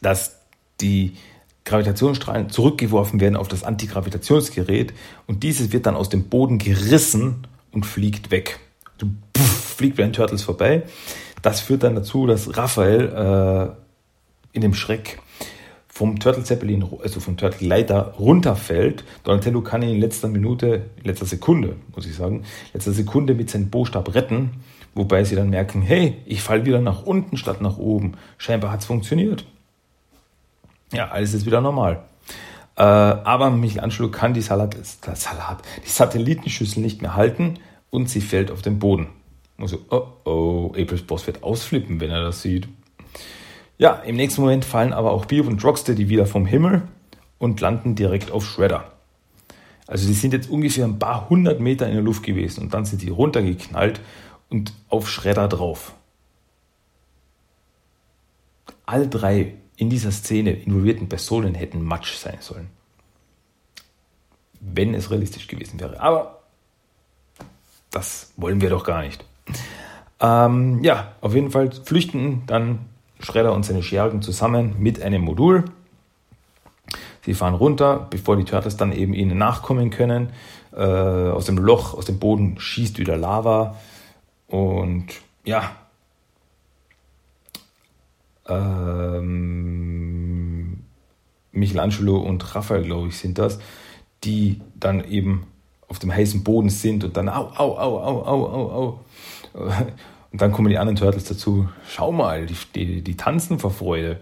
[0.00, 0.36] dass
[0.80, 1.16] die
[1.64, 4.94] Gravitationsstrahlen zurückgeworfen werden auf das Antigravitationsgerät
[5.26, 8.58] und dieses wird dann aus dem Boden gerissen und fliegt weg.
[8.96, 10.82] Du puff, fliegt bei den Turtles vorbei.
[11.40, 13.76] Das führt dann dazu, dass Raphael
[14.52, 15.20] äh, in dem Schreck
[15.86, 19.04] vom Turtle Zeppelin, also vom Turtle Leiter runterfällt.
[19.22, 22.42] Donatello kann ihn in letzter Minute, in letzter Sekunde, muss ich sagen,
[22.74, 24.50] letzter Sekunde mit seinem Bostab retten,
[24.94, 28.14] wobei sie dann merken, hey, ich falle wieder nach unten statt nach oben.
[28.36, 29.44] Scheinbar hat es funktioniert.
[30.92, 32.02] Ja, alles ist wieder normal.
[32.76, 34.76] Äh, aber Michelangelo kann die, Salat,
[35.14, 37.58] Salat, die Satellitenschüssel nicht mehr halten
[37.90, 39.08] und sie fällt auf den Boden.
[39.58, 42.68] Also, oh oh, Aprils Boss wird ausflippen, wenn er das sieht.
[43.76, 46.82] Ja, im nächsten Moment fallen aber auch Bio und Rocksteady wieder vom Himmel
[47.38, 48.92] und landen direkt auf Shredder.
[49.86, 52.84] Also die sind jetzt ungefähr ein paar hundert Meter in der Luft gewesen und dann
[52.84, 54.00] sind sie runtergeknallt
[54.50, 55.94] und auf Shredder drauf.
[58.84, 62.68] Alle drei in dieser Szene involvierten Personen hätten Matsch sein sollen.
[64.60, 66.00] Wenn es realistisch gewesen wäre.
[66.00, 66.42] Aber
[67.90, 69.24] das wollen wir doch gar nicht.
[70.20, 72.86] Ähm, ja, auf jeden Fall flüchten dann
[73.20, 75.64] Schredder und seine Schergen zusammen mit einem Modul.
[77.24, 80.30] Sie fahren runter, bevor die Turtles dann eben ihnen nachkommen können.
[80.72, 83.76] Äh, aus dem Loch, aus dem Boden schießt wieder Lava.
[84.46, 85.06] Und
[85.44, 85.70] ja,
[88.48, 89.58] ähm,
[91.52, 93.58] Michelangelo und Raphael, glaube ich, sind das,
[94.24, 95.46] die dann eben
[95.88, 99.00] auf dem heißen Boden sind und dann au, au, au, au, au, au, au.
[100.30, 101.68] Und dann kommen die anderen Turtles dazu.
[101.88, 104.20] Schau mal, die, die, die tanzen vor Freude.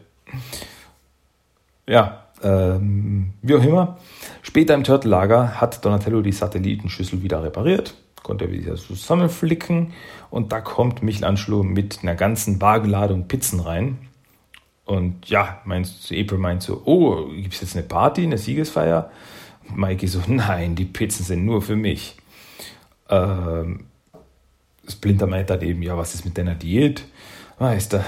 [1.88, 3.98] Ja, ähm, wie auch immer.
[4.42, 9.92] Später im Turtle-Lager hat Donatello die Satellitenschüssel wieder repariert, konnte wieder zusammenflicken
[10.30, 13.98] und da kommt Michelangelo mit einer ganzen Wagenladung Pizzen rein.
[14.84, 19.10] Und ja, meinst, April meint so, oh, gibt es jetzt eine Party, eine Siegesfeier?
[19.68, 22.16] Und Mikey so, nein, die Pizzen sind nur für mich.
[23.08, 23.86] Ähm,
[24.88, 27.04] Splinter meint dann eben, ja, was ist mit deiner Diät?
[27.58, 28.04] Weißt du,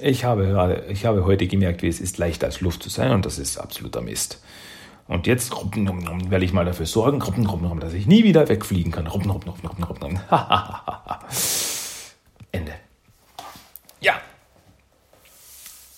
[0.00, 3.12] ich habe gerade, ich habe heute gemerkt, wie es ist, leichter als Luft zu sein
[3.12, 4.40] und das ist absoluter Mist.
[5.08, 7.22] Und jetzt werde ich mal dafür sorgen,
[7.80, 9.06] dass ich nie wieder wegfliegen kann.
[12.52, 12.72] Ende.
[14.00, 14.14] Ja.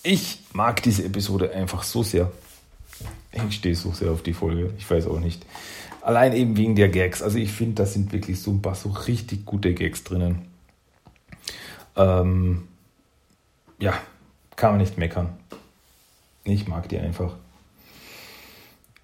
[0.03, 2.31] Ich mag diese Episode einfach so sehr.
[3.31, 4.73] Ich stehe so sehr auf die Folge.
[4.77, 5.45] Ich weiß auch nicht.
[6.01, 7.21] Allein eben wegen der Gags.
[7.21, 10.47] Also ich finde, da sind wirklich so ein paar so richtig gute Gags drinnen.
[11.95, 12.67] Ähm,
[13.79, 13.93] ja,
[14.55, 15.29] kann man nicht meckern.
[16.43, 17.35] Ich mag die einfach.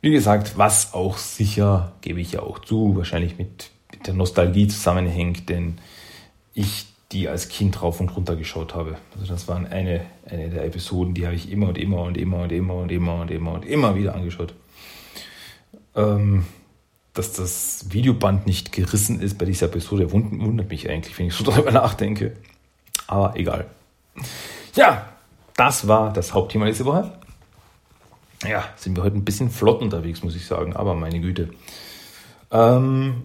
[0.01, 4.67] Wie gesagt, was auch sicher, gebe ich ja auch zu, wahrscheinlich mit, mit der Nostalgie
[4.67, 5.79] zusammenhängt, denn
[6.53, 8.97] ich die als Kind rauf und runter geschaut habe.
[9.13, 12.37] Also das waren eine, eine der Episoden, die habe ich immer und immer und immer
[12.39, 14.53] und immer und immer und immer und immer wieder angeschaut.
[15.95, 16.45] Ähm,
[17.15, 21.43] dass das Videoband nicht gerissen ist bei dieser Episode, wundert mich eigentlich, wenn ich so
[21.49, 22.33] darüber nachdenke.
[23.07, 23.65] Aber egal.
[24.75, 25.09] Ja,
[25.55, 27.17] das war das Hauptthema diese Woche.
[28.45, 31.49] Ja, sind wir heute ein bisschen flott unterwegs, muss ich sagen, aber meine Güte.
[32.51, 33.23] Ähm,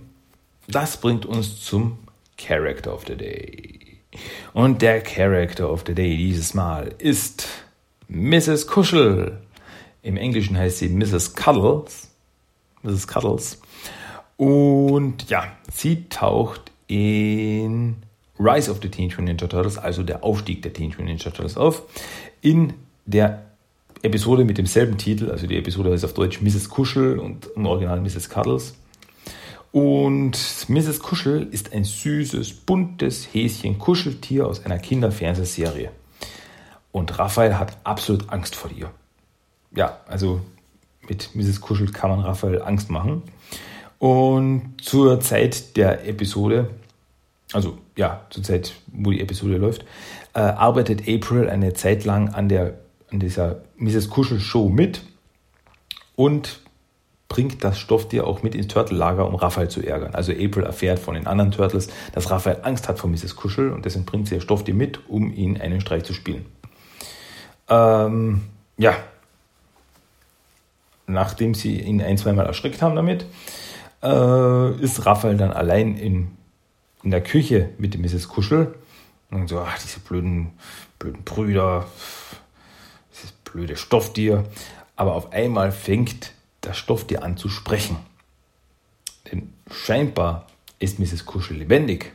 [0.68, 1.98] das bringt uns zum
[2.38, 3.98] Character of the Day.
[4.52, 7.48] Und der Character of the Day dieses Mal ist
[8.08, 8.66] Mrs.
[8.66, 9.40] Kuschel.
[10.02, 11.34] Im Englischen heißt sie Mrs.
[11.34, 12.08] Cuddles.
[12.82, 13.06] Mrs.
[13.06, 13.60] Cuddles.
[14.40, 17.96] Und ja, sie taucht in
[18.38, 21.58] Rise of the Teenage Mutant Ninja Turtles, also der Aufstieg der Teenage Mutant Ninja Turtles
[21.58, 21.82] auf,
[22.40, 22.72] in
[23.04, 23.42] der
[24.00, 26.70] Episode mit demselben Titel, also die Episode heißt auf Deutsch Mrs.
[26.70, 28.30] Kuschel und im Original Mrs.
[28.30, 28.76] Cuddles.
[29.72, 31.00] Und Mrs.
[31.00, 35.90] Kuschel ist ein süßes, buntes Häschen-Kuscheltier aus einer Kinderfernsehserie.
[36.92, 38.90] Und Raphael hat absolut Angst vor ihr.
[39.76, 40.40] Ja, also
[41.06, 41.60] mit Mrs.
[41.60, 43.22] Kuschel kann man Raphael Angst machen.
[44.00, 46.70] Und zur Zeit der Episode,
[47.52, 49.84] also ja, zur Zeit, wo die Episode läuft,
[50.32, 52.78] äh, arbeitet April eine Zeit lang an, der,
[53.12, 54.08] an dieser Mrs.
[54.08, 55.02] Kuschel Show mit
[56.16, 56.60] und
[57.28, 60.14] bringt das Stofftier auch mit ins Turtle-Lager, um Raphael zu ärgern.
[60.14, 63.36] Also April erfährt von den anderen Turtles, dass Raphael Angst hat vor Mrs.
[63.36, 66.46] Kuschel und deswegen bringt sie ihr Stofftier mit, um ihn einen Streich zu spielen.
[67.68, 68.40] Ähm,
[68.78, 68.96] ja,
[71.06, 73.26] nachdem sie ihn ein, zweimal erschreckt haben damit,
[74.02, 76.36] äh, ist Raphael dann allein in,
[77.02, 78.28] in der Küche mit dem Mrs.
[78.28, 78.74] Kuschel
[79.30, 80.52] und so, ach, diese blöden,
[80.98, 81.86] blöden Brüder,
[83.12, 84.44] dieses blöde Stofftier.
[84.96, 87.96] Aber auf einmal fängt das Stofftier an zu sprechen.
[89.30, 90.46] Denn scheinbar
[90.78, 91.24] ist Mrs.
[91.26, 92.12] Kuschel lebendig.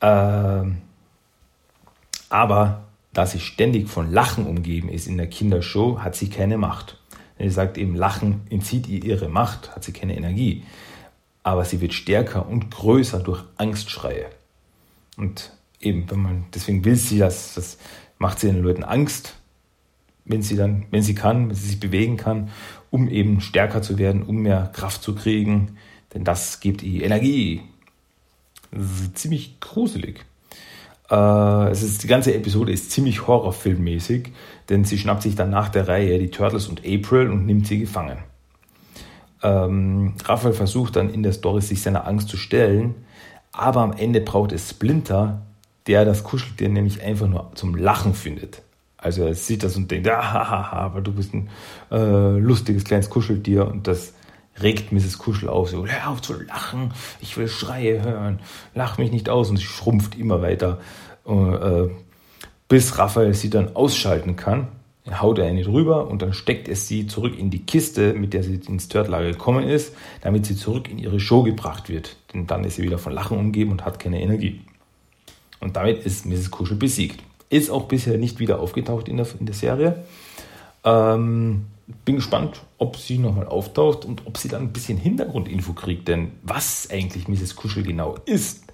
[0.00, 0.82] Ähm,
[2.28, 6.98] aber da sie ständig von Lachen umgeben ist in der Kindershow, hat sie keine Macht.
[7.38, 10.64] Er sagt eben, Lachen entzieht ihr ihre Macht, hat sie keine Energie.
[11.42, 14.26] Aber sie wird stärker und größer durch Angstschreie.
[15.16, 17.78] Und eben, wenn man, deswegen will sie das, das
[18.18, 19.34] macht sie den Leuten Angst,
[20.24, 22.50] wenn sie dann, wenn sie kann, wenn sie sich bewegen kann,
[22.90, 25.76] um eben stärker zu werden, um mehr Kraft zu kriegen.
[26.14, 27.62] Denn das gibt ihr Energie.
[28.70, 30.24] Das ist ziemlich gruselig.
[31.10, 34.32] Äh, es ist, die ganze Episode ist ziemlich horrorfilmmäßig,
[34.68, 37.78] denn sie schnappt sich dann nach der Reihe die Turtles und April und nimmt sie
[37.78, 38.18] gefangen.
[39.42, 42.94] Ähm, Raphael versucht dann in der Story sich seiner Angst zu stellen,
[43.52, 45.42] aber am Ende braucht es Splinter,
[45.86, 48.62] der das Kuscheltier nämlich einfach nur zum Lachen findet.
[48.96, 51.50] Also er sieht das und denkt, ah, aber du bist ein
[51.90, 54.14] äh, lustiges kleines Kuscheltier und das
[54.62, 55.18] regt Mrs.
[55.18, 58.40] Kuschel auf, so, hör auf zu lachen, ich will Schreie hören,
[58.74, 60.80] lach mich nicht aus und sie schrumpft immer weiter,
[61.26, 61.88] äh,
[62.68, 64.68] bis Raphael sie dann ausschalten kann.
[65.06, 68.32] Er haut er eine drüber und dann steckt es sie zurück in die Kiste, mit
[68.32, 72.16] der sie ins Turtlager gekommen ist, damit sie zurück in ihre Show gebracht wird.
[72.32, 74.62] Denn dann ist sie wieder von Lachen umgeben und hat keine Energie.
[75.60, 76.50] Und damit ist Mrs.
[76.50, 77.22] Kuschel besiegt.
[77.50, 80.04] Ist auch bisher nicht wieder aufgetaucht in der, in der Serie.
[80.84, 81.66] Ähm,
[82.04, 86.08] bin gespannt, ob sie nochmal auftaucht und ob sie dann ein bisschen Hintergrundinfo kriegt.
[86.08, 87.56] Denn was eigentlich Mrs.
[87.56, 88.64] Kuschel genau ist,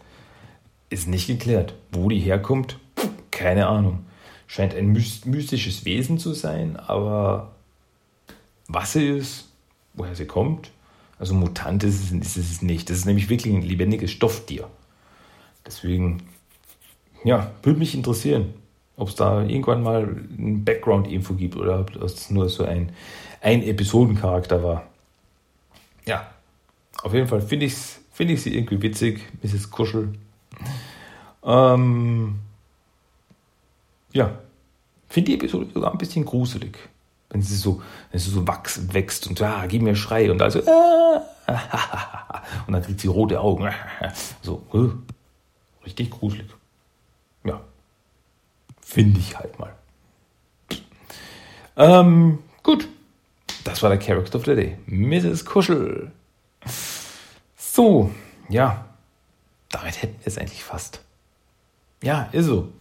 [0.90, 1.75] ist nicht geklärt.
[1.92, 2.79] Wo die herkommt,
[3.31, 4.05] keine Ahnung.
[4.46, 7.53] Scheint ein mystisches Wesen zu sein, aber
[8.66, 9.49] was sie ist,
[9.94, 10.73] woher sie kommt,
[11.20, 12.88] also Mutant ist es, ist es nicht.
[12.88, 14.68] Das ist nämlich wirklich ein lebendiges Stofftier.
[15.66, 16.23] Deswegen,
[17.25, 18.55] ja, würde mich interessieren,
[19.00, 20.02] ob es da irgendwann mal
[20.38, 22.92] ein Background-Info gibt oder ob das nur so ein,
[23.40, 24.84] ein Episodencharakter war.
[26.06, 26.30] Ja,
[27.02, 27.74] auf jeden Fall finde ich,
[28.12, 29.70] find sie irgendwie witzig, Mrs.
[29.70, 30.12] Kuschel.
[31.42, 32.40] Ähm,
[34.12, 34.38] ja,
[35.08, 36.76] finde die Episode sogar ein bisschen gruselig.
[37.30, 40.58] Wenn sie so, wenn sie so wachs, wächst und ja, gib mir Schrei und also
[40.58, 41.20] äh,
[42.66, 43.70] und dann kriegt sie rote Augen.
[44.42, 46.46] So, äh, richtig gruselig.
[48.90, 49.72] Finde ich halt mal.
[51.76, 52.88] Ähm, gut,
[53.62, 54.79] das war der Character of the Day.
[54.87, 55.44] Mrs.
[55.44, 56.11] Kuschel.
[57.57, 58.11] So,
[58.48, 58.85] ja,
[59.68, 61.03] damit hätten wir es eigentlich fast.
[62.03, 62.72] Ja, ist so.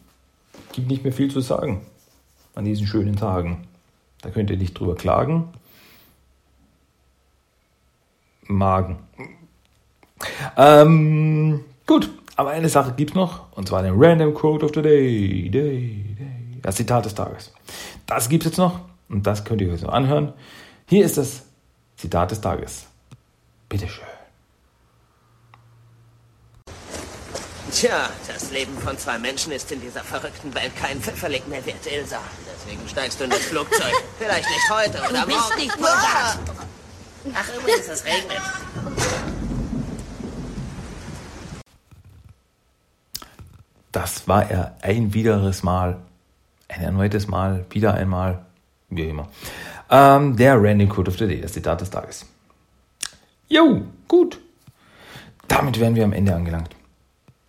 [0.72, 1.86] Gibt nicht mehr viel zu sagen
[2.56, 3.68] an diesen schönen Tagen.
[4.24, 5.54] Da könnt ihr nicht drüber klagen.
[8.48, 8.98] Magen.
[10.58, 14.82] Ähm, gut, aber eine Sache gibt es noch, und zwar den Random Quote of the
[14.82, 15.50] Day.
[15.50, 16.60] Day, Day.
[16.62, 17.52] Das Zitat des Tages.
[18.06, 20.32] Das gibt es jetzt noch und das könnt ihr euch so anhören.
[20.88, 21.42] Hier ist das
[21.98, 22.86] Zitat des Tages.
[23.68, 24.06] Bitteschön.
[27.74, 31.86] Tja, das Leben von zwei Menschen ist in dieser verrückten Welt kein Pfefferling mehr wert,
[31.92, 32.22] Ilsa.
[32.56, 33.94] Deswegen steigst du in das Flugzeug.
[34.18, 35.62] Vielleicht nicht heute oder du bist morgen.
[35.62, 35.78] nicht.
[37.36, 38.42] Ach, übrigens, es regnet.
[43.92, 45.98] Das war er ein wiederes Mal.
[46.68, 48.46] Ein erneutes Mal, wieder einmal,
[48.90, 49.28] wie immer.
[49.90, 52.26] Ähm, der Random Code of the Day, das Zitat des Tages.
[53.48, 54.40] Jo, gut.
[55.48, 56.76] Damit wären wir am Ende angelangt.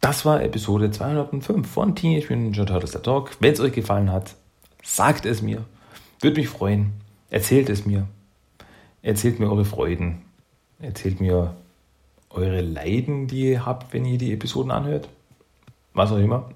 [0.00, 3.36] Das war Episode 205 von Teenage Mutant Ninja Turtles der Talk.
[3.40, 4.34] Wenn es euch gefallen hat,
[4.82, 5.64] sagt es mir.
[6.20, 6.94] Würde mich freuen.
[7.28, 8.06] Erzählt es mir.
[9.02, 10.22] Erzählt mir eure Freuden.
[10.80, 11.54] Erzählt mir
[12.30, 15.08] eure Leiden, die ihr habt, wenn ihr die Episoden anhört.
[15.94, 16.50] Was auch immer.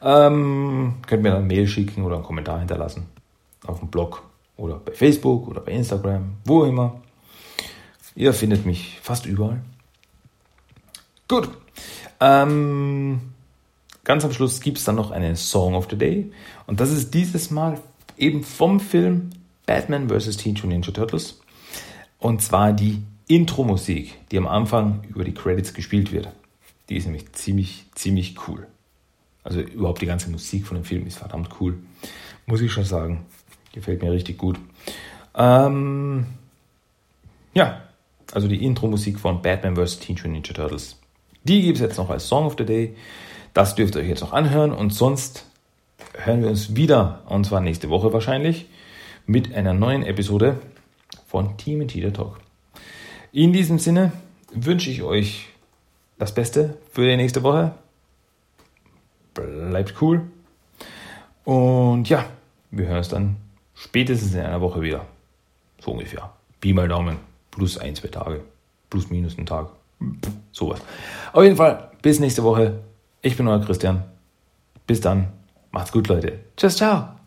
[0.00, 3.06] Ähm, könnt mir eine Mail schicken oder einen Kommentar hinterlassen.
[3.66, 4.22] Auf dem Blog
[4.56, 7.00] oder bei Facebook oder bei Instagram, wo immer.
[8.14, 9.60] Ihr findet mich fast überall.
[11.28, 11.50] Gut.
[12.20, 13.20] Ähm,
[14.04, 16.32] ganz am Schluss gibt es dann noch einen Song of the Day.
[16.66, 17.80] Und das ist dieses Mal
[18.16, 19.30] eben vom Film
[19.66, 20.36] Batman vs.
[20.36, 21.40] Teenage Ninja Turtles.
[22.18, 26.28] Und zwar die Intro-Musik, die am Anfang über die Credits gespielt wird.
[26.88, 28.66] Die ist nämlich ziemlich, ziemlich cool.
[29.44, 31.78] Also überhaupt die ganze Musik von dem Film ist verdammt cool.
[32.46, 33.26] Muss ich schon sagen.
[33.72, 34.58] Gefällt mir richtig gut.
[35.34, 36.26] Ähm,
[37.54, 37.82] ja,
[38.32, 40.00] also die Intro-Musik von Batman vs.
[40.00, 40.96] Teenage Ninja Turtles.
[41.44, 42.94] Die gibt es jetzt noch als Song of the Day.
[43.54, 44.72] Das dürft ihr euch jetzt noch anhören.
[44.72, 45.46] Und sonst
[46.14, 48.66] hören wir uns wieder, und zwar nächste Woche wahrscheinlich,
[49.26, 50.60] mit einer neuen Episode
[51.26, 52.40] von Team Teeter Talk.
[53.32, 54.12] In diesem Sinne
[54.52, 55.48] wünsche ich euch
[56.18, 57.72] das Beste für die nächste Woche.
[59.34, 60.22] Bleibt cool.
[61.44, 62.26] Und ja,
[62.70, 63.36] wir hören uns dann
[63.74, 65.06] spätestens in einer Woche wieder.
[65.80, 66.32] So ungefähr.
[66.60, 67.16] Pi mal Daumen.
[67.50, 68.42] Plus ein, zwei Tage.
[68.90, 69.70] Plus minus ein Tag.
[70.52, 70.80] Sowas.
[71.32, 72.80] Auf jeden Fall, bis nächste Woche.
[73.22, 74.04] Ich bin euer Christian.
[74.86, 75.28] Bis dann.
[75.70, 76.38] Macht's gut, Leute.
[76.56, 77.17] Tschüss, ciao.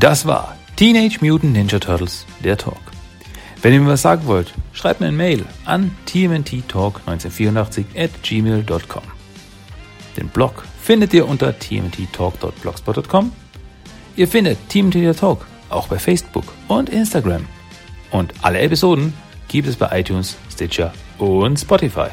[0.00, 2.80] Das war Teenage Mutant Ninja Turtles, der Talk.
[3.60, 9.02] Wenn ihr mir was sagen wollt, schreibt mir eine Mail an tmnttalk1984 at gmail.com.
[10.16, 13.30] Den Blog findet ihr unter tmnttalk.blogspot.com.
[14.16, 17.44] Ihr findet Media Talk auch bei Facebook und Instagram.
[18.10, 19.12] Und alle Episoden
[19.48, 22.08] gibt es bei iTunes, Stitcher und Spotify.